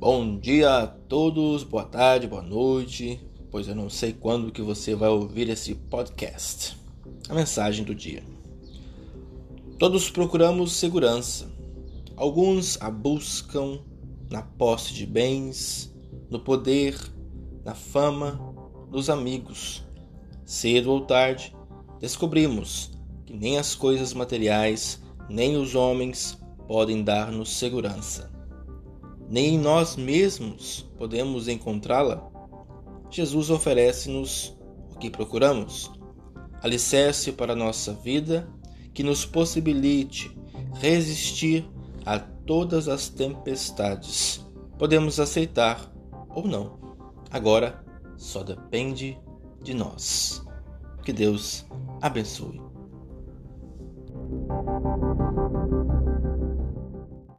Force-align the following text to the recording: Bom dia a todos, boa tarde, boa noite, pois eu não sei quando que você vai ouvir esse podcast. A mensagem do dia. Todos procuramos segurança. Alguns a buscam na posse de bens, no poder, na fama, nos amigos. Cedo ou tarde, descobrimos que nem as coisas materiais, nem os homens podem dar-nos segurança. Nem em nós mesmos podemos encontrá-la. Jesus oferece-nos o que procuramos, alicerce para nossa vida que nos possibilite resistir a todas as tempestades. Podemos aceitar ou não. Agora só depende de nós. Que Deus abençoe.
Bom 0.00 0.38
dia 0.38 0.70
a 0.70 0.86
todos, 0.86 1.64
boa 1.64 1.82
tarde, 1.82 2.28
boa 2.28 2.40
noite, 2.40 3.20
pois 3.50 3.66
eu 3.66 3.74
não 3.74 3.90
sei 3.90 4.12
quando 4.12 4.52
que 4.52 4.62
você 4.62 4.94
vai 4.94 5.08
ouvir 5.08 5.48
esse 5.48 5.74
podcast. 5.74 6.78
A 7.28 7.34
mensagem 7.34 7.84
do 7.84 7.92
dia. 7.92 8.22
Todos 9.76 10.08
procuramos 10.08 10.70
segurança. 10.70 11.50
Alguns 12.14 12.80
a 12.80 12.88
buscam 12.92 13.80
na 14.30 14.40
posse 14.40 14.94
de 14.94 15.04
bens, 15.04 15.92
no 16.30 16.38
poder, 16.38 16.96
na 17.64 17.74
fama, 17.74 18.54
nos 18.92 19.10
amigos. 19.10 19.82
Cedo 20.46 20.92
ou 20.92 21.00
tarde, 21.00 21.52
descobrimos 21.98 22.92
que 23.26 23.34
nem 23.34 23.58
as 23.58 23.74
coisas 23.74 24.14
materiais, 24.14 25.02
nem 25.28 25.56
os 25.56 25.74
homens 25.74 26.38
podem 26.68 27.02
dar-nos 27.02 27.50
segurança. 27.58 28.37
Nem 29.28 29.54
em 29.54 29.58
nós 29.58 29.96
mesmos 29.96 30.88
podemos 30.96 31.48
encontrá-la. 31.48 32.26
Jesus 33.10 33.50
oferece-nos 33.50 34.56
o 34.94 34.98
que 34.98 35.10
procuramos, 35.10 35.90
alicerce 36.62 37.32
para 37.32 37.54
nossa 37.54 37.92
vida 37.92 38.48
que 38.94 39.02
nos 39.02 39.24
possibilite 39.24 40.36
resistir 40.74 41.68
a 42.04 42.18
todas 42.18 42.88
as 42.88 43.08
tempestades. 43.08 44.44
Podemos 44.78 45.20
aceitar 45.20 45.92
ou 46.30 46.46
não. 46.46 46.78
Agora 47.30 47.84
só 48.16 48.42
depende 48.42 49.18
de 49.62 49.74
nós. 49.74 50.42
Que 51.02 51.12
Deus 51.12 51.66
abençoe. 52.00 52.60